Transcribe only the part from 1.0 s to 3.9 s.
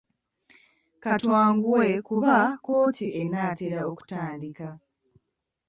Ka twanguwe kuba kkooti enaatera